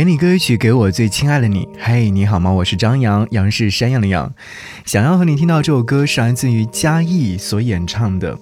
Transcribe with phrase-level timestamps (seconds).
[0.00, 1.68] 给你歌曲，给我最亲爱的你。
[1.78, 2.50] 嘿，你好吗？
[2.50, 4.32] 我是张扬，杨是山羊的羊。
[4.86, 8.38] 想要和你听到这首歌，是来自于嘉义所演唱的。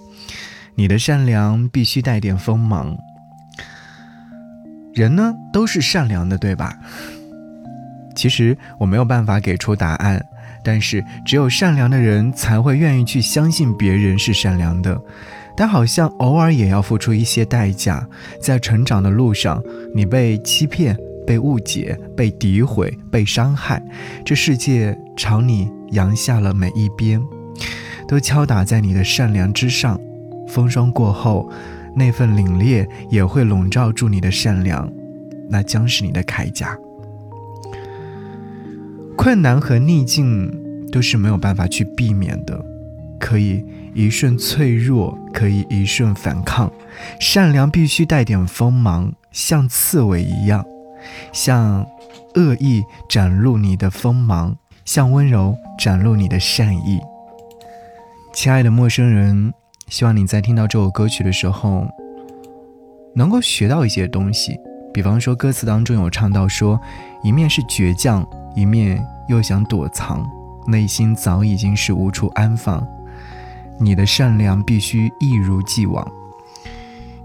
[0.76, 2.96] 你的善良必须带点锋芒。
[4.94, 6.78] 人呢，都是善良的，对吧？
[8.14, 10.24] 其实我没有办法给出答案，
[10.62, 14.96] 但是只有善良的人才会愿意去相信别人是善良的。
[15.56, 18.06] 但好像偶尔也要付出一些代价，
[18.40, 19.60] 在成长的路上，
[19.92, 20.96] 你被欺骗。
[21.28, 23.82] 被误解、被诋毁、被伤害，
[24.24, 27.22] 这世界朝你扬下了每一边，
[28.08, 30.00] 都敲打在你的善良之上。
[30.48, 31.46] 风霜过后，
[31.94, 34.90] 那份凛冽也会笼罩住你的善良，
[35.50, 36.74] 那将是你的铠甲。
[39.14, 40.50] 困难和逆境
[40.90, 42.64] 都是没有办法去避免的，
[43.20, 46.72] 可以一瞬脆弱，可以一瞬反抗。
[47.20, 50.64] 善良必须带点锋芒，像刺猬一样。
[51.32, 51.86] 向
[52.34, 57.00] 恶意展露你的锋芒，向温柔展露你的善意。
[58.32, 59.52] 亲爱的陌生人，
[59.88, 61.86] 希望你在听到这首歌曲的时候，
[63.14, 64.58] 能够学到一些东西。
[64.92, 66.80] 比方说，歌词当中有唱到说，
[67.22, 70.24] 一面是倔强，一面又想躲藏，
[70.66, 72.86] 内心早已经是无处安放。
[73.78, 76.06] 你的善良必须一如既往。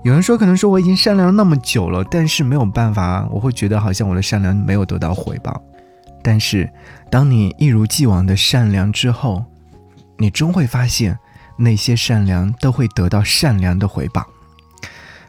[0.04, 5.62] 有人说，可能说我已经善良那么久了，但是没有办法，我会觉得好像我的善良没有得到回报。
[6.22, 6.70] 但是，
[7.10, 9.46] 当你一如既往的善良之后，
[10.18, 11.18] 你终会发现，
[11.56, 14.28] 那些善良都会得到善良的回报。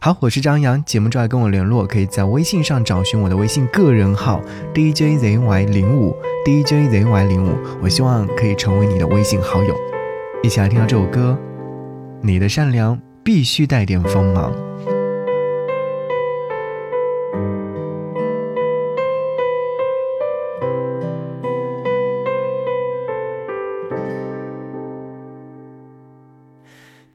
[0.00, 4.41] 好，我是张扬，节目之外跟我联络，可以在微信上找寻我的微信个人号
[4.75, 9.72] DJZY 零五 DJZY 零五，我希望可以成为你的微信好友，
[10.42, 11.38] 一起来听到这首歌，
[12.20, 13.00] 你的善良。
[13.25, 14.53] 必须带点锋芒。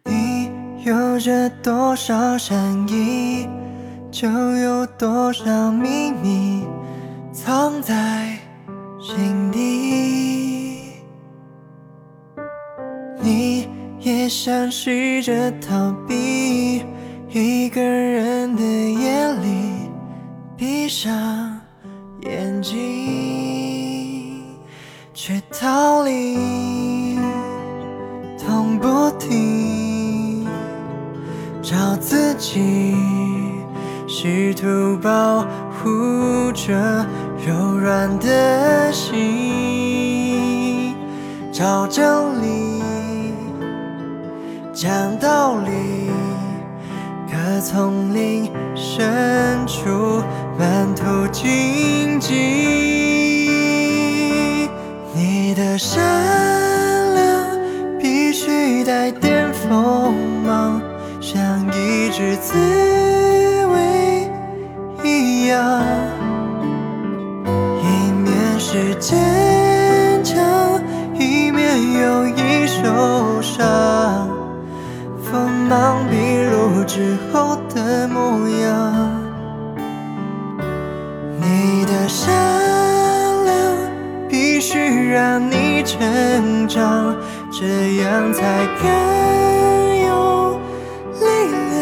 [0.06, 0.52] 你
[0.84, 2.58] 有着多少善
[2.90, 3.48] 意，
[4.10, 6.66] 就有多少秘密
[7.32, 8.36] 藏在
[9.00, 9.60] 心底。
[13.22, 13.79] 你。
[14.02, 16.86] 也想试着逃避
[17.30, 19.90] 一个人的夜里，
[20.56, 21.60] 闭上
[22.22, 24.42] 眼睛，
[25.14, 27.20] 却逃离
[28.38, 30.48] 痛不停，
[31.62, 32.96] 找自己，
[34.08, 35.46] 试图保
[35.84, 37.06] 护着
[37.46, 40.96] 柔软的心，
[41.52, 42.79] 找真理。
[44.82, 46.10] 讲道理，
[47.30, 50.24] 可丛林深处
[50.58, 52.34] 满途荆棘。
[55.14, 56.00] 你的身
[77.00, 79.24] 时候的模样，
[81.40, 82.30] 你的善
[83.46, 83.56] 良
[84.28, 87.16] 必须让你成长，
[87.50, 88.90] 这样才更
[90.08, 90.60] 有
[91.22, 91.26] 力
[91.72, 91.80] 量。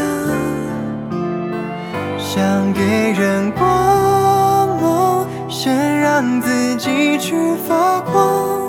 [2.19, 8.61] 想给人光芒，先让自己去发光。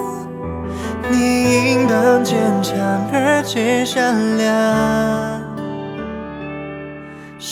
[1.11, 2.75] 你应当坚强
[3.13, 5.48] 而且善良，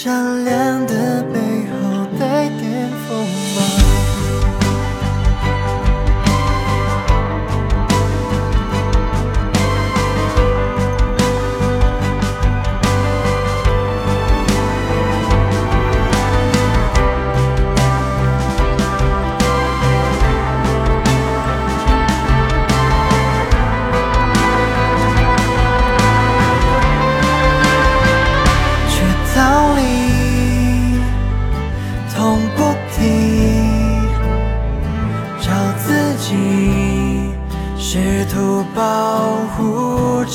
[0.06, 1.05] 善良的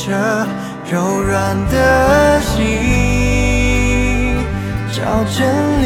[0.03, 0.09] 着
[0.91, 2.57] 柔软的心，
[4.91, 5.47] 找真
[5.83, 5.85] 理，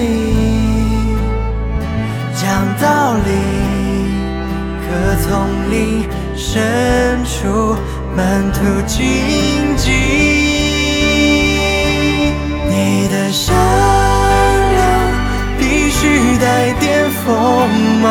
[2.34, 2.44] 讲
[2.82, 3.30] 道理，
[4.80, 4.88] 可
[5.22, 5.28] 丛
[5.70, 7.76] 你深处
[8.16, 8.96] 满途荆
[9.76, 9.92] 棘。
[12.70, 13.54] 你的善
[14.76, 14.82] 良
[15.60, 17.28] 必须带点锋
[18.02, 18.06] 芒，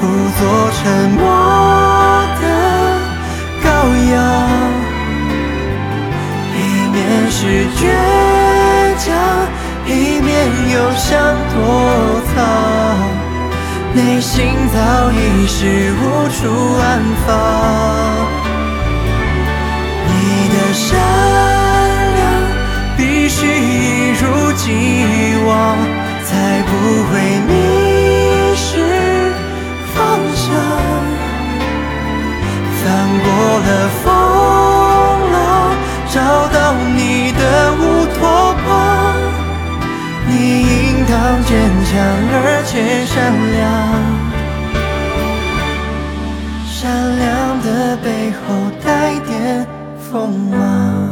[0.00, 0.06] 不
[0.38, 1.67] 做沉默。
[11.08, 11.16] 想
[11.54, 12.36] 躲藏，
[13.94, 14.44] 内心
[14.74, 16.38] 早已是无处
[16.82, 16.84] 安
[17.26, 17.28] 放。
[20.06, 20.12] 你
[20.50, 21.57] 的伤。
[47.62, 49.66] 的背后带点
[49.98, 51.07] 锋芒。